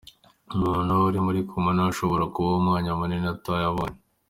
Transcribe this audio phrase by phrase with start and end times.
[0.55, 3.97] Umuntu uri muri Coma ntashobora kubaho umwanya munini atabonye